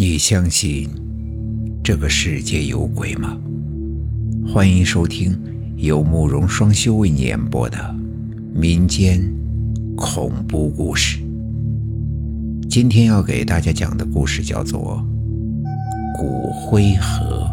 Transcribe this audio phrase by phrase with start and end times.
[0.00, 0.88] 你相信
[1.82, 3.36] 这个世界有鬼吗？
[4.46, 5.36] 欢迎收听
[5.74, 7.92] 由慕容双修为你演播的
[8.54, 9.20] 民间
[9.96, 11.18] 恐怖故事。
[12.70, 15.04] 今天要给大家讲的故事叫做
[16.16, 17.50] 《骨灰盒》。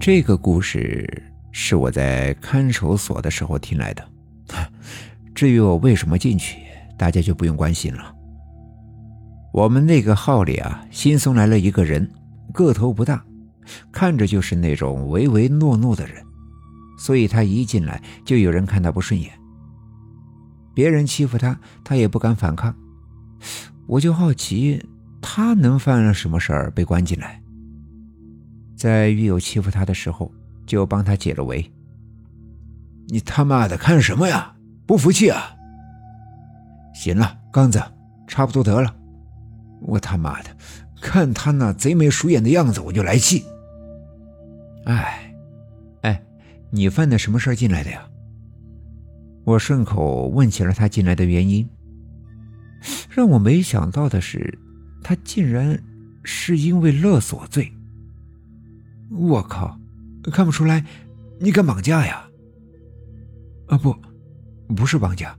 [0.00, 4.04] 这个故事是我在看守所的时候听来的。
[5.36, 6.56] 至于我为什么进去，
[6.98, 8.15] 大家就不用关心了。
[9.56, 12.06] 我们那个号里啊，新送来了一个人，
[12.52, 13.24] 个头不大，
[13.90, 16.22] 看着就是那种唯唯诺诺的人，
[16.98, 19.32] 所以他一进来就有人看他不顺眼。
[20.74, 22.76] 别人欺负他，他也不敢反抗。
[23.86, 24.86] 我就好奇，
[25.22, 27.40] 他能犯了什么事儿被关进来？
[28.76, 30.30] 在狱友欺负他的时候，
[30.66, 31.72] 就帮他解了围。
[33.08, 34.54] 你他妈的看什么呀？
[34.86, 35.56] 不服气啊？
[36.92, 37.82] 行了，刚子，
[38.26, 38.94] 差不多得了。
[39.86, 40.50] 我他妈的，
[41.00, 43.44] 看他那贼眉鼠眼的样子，我就来气。
[44.84, 45.34] 哎，
[46.02, 46.22] 哎，
[46.70, 48.06] 你犯的什么事进来的呀？
[49.44, 51.68] 我顺口问起了他进来的原因。
[53.08, 54.58] 让我没想到的是，
[55.02, 55.80] 他竟然
[56.22, 57.72] 是因为勒索罪。
[59.10, 59.78] 我靠，
[60.32, 60.84] 看不出来，
[61.38, 62.28] 你敢绑架呀？
[63.68, 63.96] 啊不，
[64.74, 65.36] 不是绑架，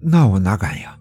[0.00, 0.98] 那我哪敢呀？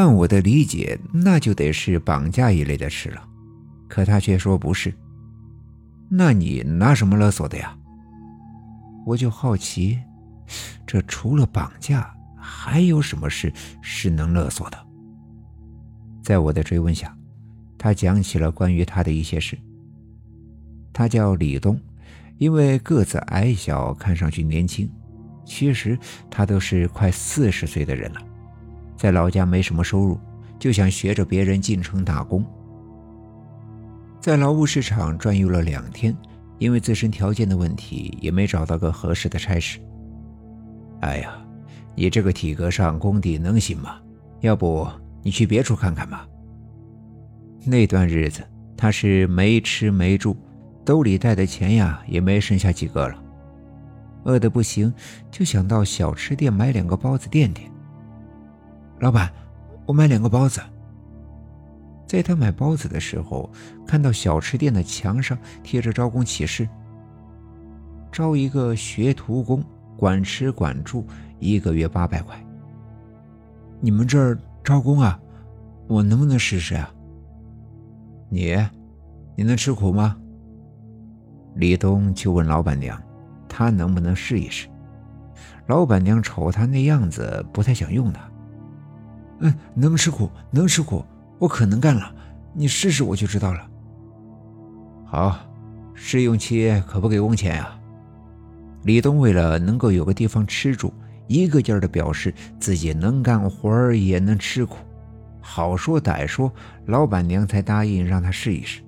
[0.00, 3.22] 按我的理解，那就得是绑架一类的事了，
[3.86, 4.94] 可他却说不是。
[6.08, 7.76] 那你拿什么勒索的呀？
[9.04, 9.98] 我就好奇，
[10.86, 14.86] 这除了绑架，还有什么事是能勒索的？
[16.22, 17.14] 在我的追问下，
[17.76, 19.58] 他讲起了关于他的一些事。
[20.94, 21.78] 他叫李东，
[22.38, 24.90] 因为个子矮小，看上去年轻，
[25.44, 25.98] 其实
[26.30, 28.22] 他都是快四十岁的人了。
[29.00, 30.20] 在老家没什么收入，
[30.58, 32.44] 就想学着别人进城打工。
[34.20, 36.14] 在劳务市场转悠了两天，
[36.58, 39.80] 因为自身条件的问题，也没找到个合适的差事。
[41.00, 41.32] 哎呀，
[41.94, 43.96] 你这个体格上工地能行吗？
[44.40, 44.86] 要不
[45.22, 46.28] 你去别处看看吧。
[47.64, 48.42] 那段日子
[48.76, 50.36] 他是没吃没住，
[50.84, 53.14] 兜里带的钱呀也没剩下几个了，
[54.24, 54.92] 饿得不行，
[55.30, 57.66] 就想到小吃店买两个包子垫垫。
[59.00, 59.32] 老板，
[59.86, 60.60] 我买两个包子。
[62.06, 63.50] 在他买包子的时候，
[63.86, 66.68] 看到小吃店的墙上贴着招工启事：
[68.12, 69.64] 招一个学徒工，
[69.96, 71.06] 管吃管住，
[71.38, 72.38] 一个月八百块。
[73.80, 75.18] 你们这儿招工啊？
[75.88, 76.92] 我能不能试试啊？
[78.28, 78.54] 你，
[79.34, 80.16] 你能吃苦吗？
[81.54, 83.00] 李东就问老板娘，
[83.48, 84.68] 他能不能试一试？
[85.68, 88.29] 老板娘瞅他那样子，不太想用他。
[89.40, 91.04] 嗯，能吃苦，能吃苦，
[91.38, 92.14] 我可能干了。
[92.52, 93.66] 你试试，我就知道了。
[95.04, 95.38] 好，
[95.94, 97.76] 试用期可不给工钱呀。
[98.84, 100.92] 李东为了能够有个地方吃住，
[101.26, 104.76] 一个劲儿的表示自己能干活，也能吃苦。
[105.40, 106.52] 好说歹说，
[106.86, 108.82] 老板娘才答应让他试一试。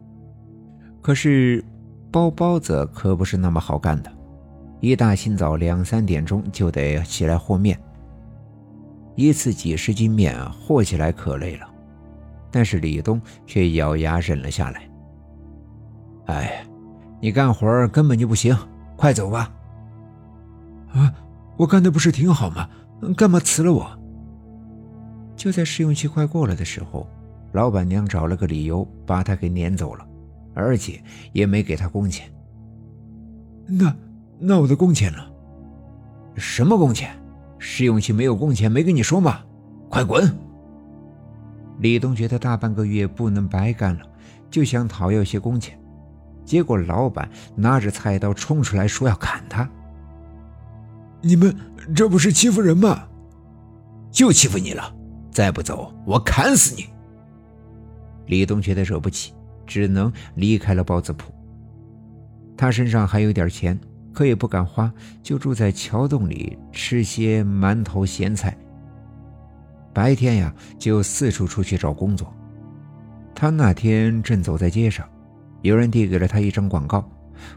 [1.00, 1.64] 可是
[2.10, 4.12] 包包子可不是那么好干的，
[4.80, 7.78] 一大清早两三点钟就得起来和面。
[9.14, 11.68] 一次几十斤面和起来可累了，
[12.50, 14.88] 但是李东却咬牙忍了下来。
[16.26, 16.64] 哎，
[17.20, 18.56] 你干活根本就不行，
[18.96, 19.52] 快走吧！
[20.92, 21.12] 啊，
[21.56, 22.68] 我干的不是挺好吗？
[23.16, 23.98] 干嘛辞了我？
[25.34, 27.08] 就在试用期快过了的时候，
[27.52, 30.06] 老板娘找了个理由把他给撵走了，
[30.54, 31.02] 而且
[31.32, 32.32] 也没给他工钱。
[33.66, 33.94] 那
[34.38, 35.18] 那我的工钱呢？
[36.36, 37.14] 什么工钱？
[37.64, 39.40] 试用期没有工钱，没跟你说吗？
[39.88, 40.28] 快滚！
[41.78, 44.00] 李东觉得大半个月不能白干了，
[44.50, 45.78] 就想讨要些工钱，
[46.44, 49.66] 结果老板拿着菜刀冲出来，说要砍他。
[51.20, 51.56] 你们
[51.94, 53.04] 这不是欺负人吗？
[54.10, 54.92] 就欺负你了，
[55.30, 56.86] 再不走我砍死你！
[58.26, 59.32] 李东觉得惹不起，
[59.64, 61.32] 只能离开了包子铺。
[62.56, 63.78] 他身上还有点钱。
[64.12, 64.92] 可也不敢花，
[65.22, 68.56] 就住在桥洞里吃些馒头咸菜。
[69.92, 72.32] 白天呀，就四处出去找工作。
[73.34, 75.08] 他那天正走在街上，
[75.62, 77.10] 有人递给了他一张广告，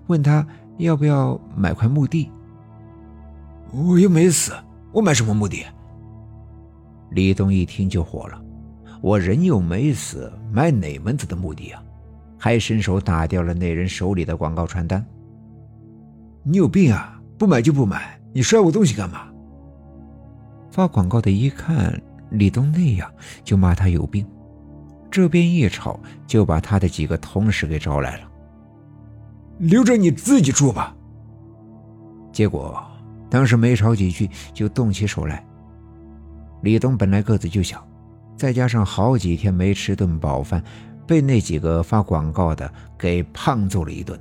[0.07, 0.45] 问他
[0.77, 2.31] 要不要买块墓地。
[3.71, 4.53] 我又没死，
[4.91, 5.65] 我买什么墓地？
[7.11, 8.41] 李东一听就火了
[9.01, 11.81] ：“我人又没死，买哪门子的墓地啊？”
[12.37, 15.05] 还伸手打掉了那人手里的广告传单。
[16.47, 17.19] 你有病啊！
[17.39, 19.27] 不买就不买，你摔我东西干嘛？
[20.69, 22.00] 发广告的一看
[22.30, 23.12] 李东那样，
[23.44, 24.24] 就骂他有病。
[25.09, 28.27] 这边一吵，就把他的几个同事给招来了。
[29.57, 30.95] 留着你自己住吧。
[32.31, 32.80] 结果
[33.27, 35.44] 当时没吵几句，就动起手来。
[36.62, 37.83] 李东本来个子就小，
[38.38, 40.63] 再加上好几天没吃顿饱饭，
[41.07, 44.19] 被那几个发广告的给胖揍了一顿。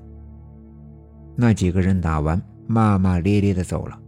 [1.36, 3.98] 那几个人打完，骂骂咧咧的走了，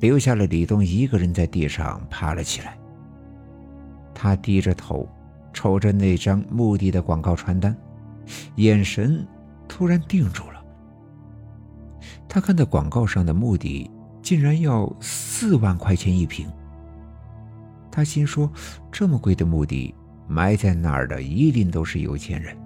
[0.00, 2.76] 留下了李东一个人在地上爬了起来。
[4.12, 5.08] 他低着头，
[5.52, 7.76] 瞅着那张墓地的广告传单，
[8.56, 9.26] 眼神
[9.66, 10.62] 突然定住了。
[12.28, 13.90] 他看到广告上的墓地
[14.20, 16.46] 竟然要四万块钱一平。
[17.90, 18.50] 他心说：
[18.90, 19.94] 这么贵的墓地，
[20.26, 22.56] 埋在那儿的一定都是有钱人。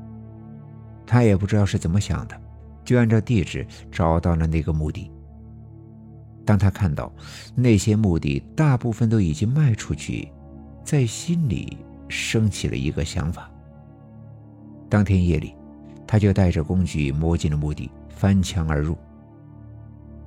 [1.07, 2.41] 他也不知道是怎么想的，
[2.89, 5.11] 就按照地址找到了那个墓地。
[6.43, 7.13] 当他看到
[7.55, 10.33] 那些墓地大部分都已经卖出去，
[10.83, 11.77] 在心里
[12.09, 13.51] 升起了一个想法。
[14.89, 15.55] 当天夜里，
[16.07, 18.97] 他就带着工具摸进了墓地，翻墙而入。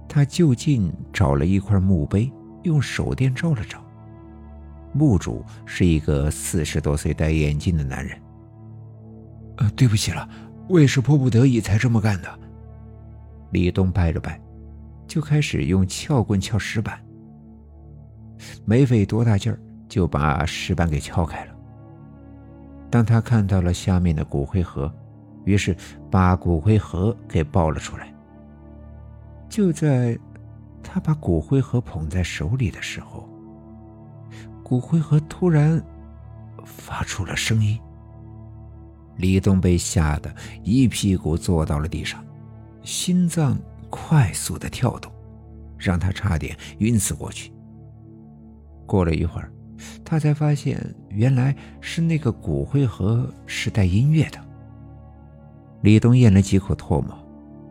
[0.08, 2.32] 他就近找了一块墓碑，
[2.62, 3.84] 用手电照了照。
[4.94, 8.22] 墓主是一个四十多岁、戴眼镜的男人。
[9.58, 10.30] 呃，对不起了，
[10.70, 12.40] 我也是迫不得已才这么干的。
[13.52, 14.40] 李东拜了拜，
[15.08, 17.00] 就开始用撬棍撬石板。
[18.66, 21.56] 没费多大劲儿，就把石板给撬开了。
[22.90, 24.94] 当他看到了下面的骨灰盒，
[25.46, 25.76] 于是
[26.10, 28.14] 把骨灰盒给抱了出来。
[29.48, 30.18] 就在
[30.82, 33.30] 他把骨灰盒捧在手里的时候，
[34.64, 35.82] 骨灰盒突然
[36.66, 37.80] 发出了声音。
[39.18, 40.34] 李东被吓得
[40.64, 42.24] 一屁股坐到了地上，
[42.84, 43.58] 心脏
[43.90, 45.12] 快速的跳动，
[45.78, 47.52] 让他差点晕死过去。
[48.86, 49.52] 过了一会儿，
[50.04, 54.40] 他才发现原来是那个骨灰盒是带音乐的。
[55.82, 57.18] 李东咽了几口唾沫，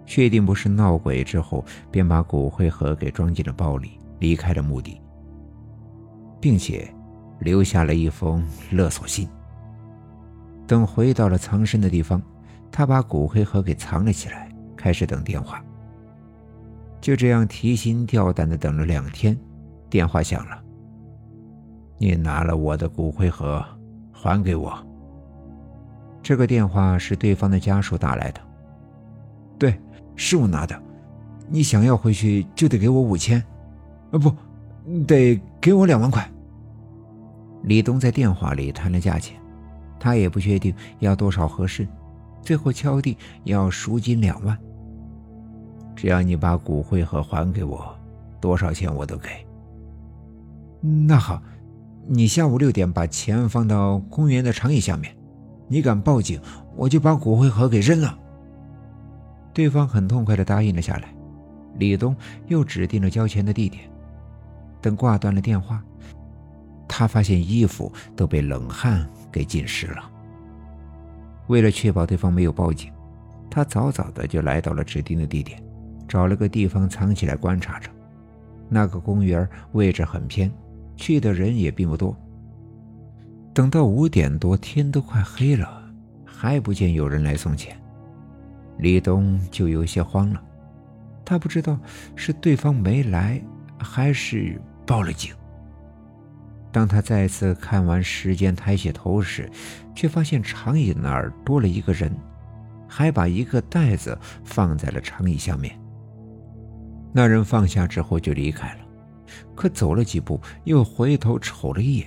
[0.06, 5.00] 确定不是闹鬼之后，便把骨灰盒给装进了包里，离开了墓地。
[6.40, 6.88] 并且
[7.38, 9.28] 留下了一封勒索信。
[10.66, 12.20] 等回到了藏身的地方，
[12.72, 14.49] 他把骨灰盒给藏了起来，
[14.80, 15.62] 开始等电话。
[17.00, 19.38] 就这样提心吊胆的等了两天，
[19.90, 20.58] 电话响了。
[21.98, 23.62] 你拿了我的骨灰盒，
[24.10, 24.74] 还给我。
[26.22, 28.40] 这个电话是对方的家属打来的。
[29.58, 29.78] 对，
[30.16, 30.82] 是我拿的。
[31.48, 33.38] 你想要回去，就得给我五千。
[34.12, 34.34] 啊，不。
[35.06, 36.26] 得给我两万块。
[37.64, 39.38] 李东在电话里谈了价钱，
[39.98, 41.86] 他也不确定要多少合适，
[42.40, 44.58] 最后敲定要赎金两万。
[45.94, 47.94] 只要你把骨灰盒还给我，
[48.40, 49.28] 多少钱我都给。
[51.06, 51.42] 那好，
[52.06, 55.14] 你下午六点把钱放到公园的长椅下面，
[55.68, 56.40] 你敢报警，
[56.74, 58.18] 我就把骨灰盒给扔了。
[59.52, 61.14] 对方很痛快地答应了下来。
[61.76, 62.16] 李东
[62.48, 63.84] 又指定了交钱的地点。
[64.80, 65.84] 等挂断了电话，
[66.88, 70.10] 他发现衣服都被冷汗给浸湿了。
[71.48, 72.90] 为了确保对方没有报警，
[73.50, 75.62] 他早早的就来到了指定的地点，
[76.10, 77.88] 找了个地方藏起来观察着。
[78.68, 80.50] 那个公园位置很偏，
[80.96, 82.16] 去的人也并不多。
[83.54, 85.84] 等到五点多，天都快黑了，
[86.24, 87.80] 还不见有人来送钱，
[88.78, 90.42] 李东就有些慌了。
[91.24, 91.78] 他不知道
[92.16, 93.40] 是对方没来，
[93.78, 94.60] 还是……
[94.84, 95.32] 报了警。
[96.72, 99.48] 当他再次看完时间，抬起头时，
[99.94, 102.12] 却发现长椅那儿多了一个人，
[102.88, 105.79] 还把一个袋子放在了长椅下面。
[107.12, 108.80] 那人放下之后就离开了，
[109.54, 112.06] 可走了几步，又回头瞅了一眼。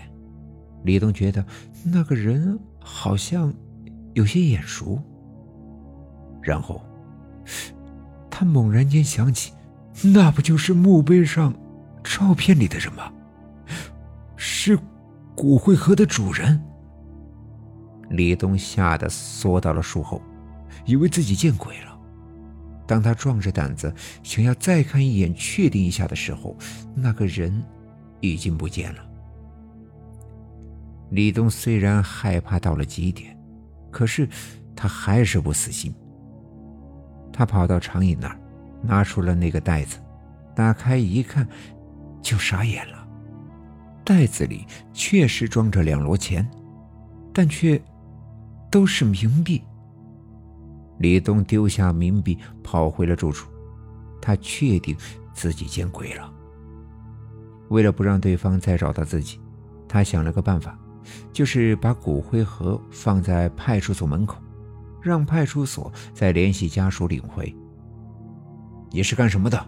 [0.84, 1.46] 李东觉得
[1.84, 3.54] 那个人好像
[4.14, 5.02] 有些眼熟，
[6.42, 6.82] 然后
[8.30, 9.54] 他猛然间想起，
[10.04, 11.54] 那不就是墓碑上……
[12.04, 13.10] 照片里的人吗？
[14.36, 14.78] 是
[15.34, 16.62] 骨灰盒的主人。
[18.10, 20.22] 李东吓得缩到了树后，
[20.86, 21.93] 以为自己见鬼了。
[22.86, 26.58] 当他壮着胆子想要再看一眼、确定一下的时候，
[26.96, 27.64] 那个人
[28.20, 29.06] 已经不见了。
[31.12, 33.38] 李东虽然害怕到了极点，
[33.92, 34.28] 可是
[34.76, 35.94] 他还是不死心。
[37.32, 38.40] 他跑到长椅那儿，
[38.82, 39.98] 拿出了那个袋子，
[40.56, 41.48] 打开一看。
[42.22, 43.06] 就傻眼了，
[44.06, 46.50] 袋子里确实装着两摞钱，
[47.34, 47.78] 但却
[48.72, 49.62] 都是冥币。
[51.04, 53.52] 李东丢下冥币，跑回了住处。
[54.22, 54.96] 他确定
[55.34, 56.34] 自己见鬼了。
[57.68, 59.38] 为了不让对方再找到自己，
[59.86, 60.80] 他想了个办法，
[61.34, 64.38] 就是把骨灰盒放在派出所门口，
[65.02, 67.54] 让派出所再联系家属领回。
[68.90, 69.66] 你是干什么的？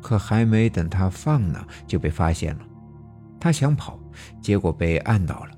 [0.00, 2.64] 可还没等他放呢，就被发现了。
[3.38, 4.00] 他想跑，
[4.40, 5.50] 结果被按倒了，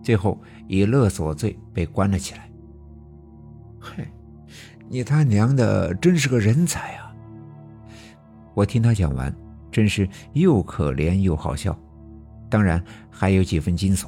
[0.00, 2.48] 最后以勒索罪被关了起来。
[3.80, 4.06] 嘿，
[4.88, 7.12] 你他娘的真是个人才啊！
[8.54, 9.34] 我听他讲完，
[9.72, 11.76] 真是又可怜又好笑，
[12.50, 14.06] 当然还有几分惊悚。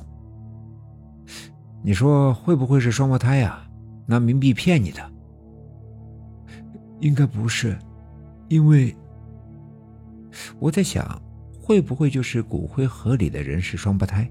[1.83, 3.67] 你说会不会是双胞胎啊？
[4.05, 5.13] 拿冥币骗你的？
[7.01, 7.77] 应该不是，
[8.49, 8.95] 因为
[10.59, 11.21] 我在想，
[11.61, 14.31] 会不会就是骨灰盒里的人是双胞胎，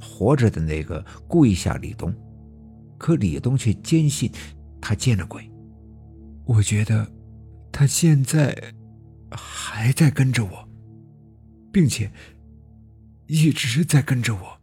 [0.00, 2.12] 活着的那个故意吓李东，
[2.96, 4.30] 可李东却坚信
[4.88, 5.46] 他见了鬼。
[6.46, 7.06] 我觉得
[7.70, 8.56] 他现在
[9.30, 10.66] 还在跟着我，
[11.70, 12.10] 并且
[13.26, 14.57] 一直在跟着我。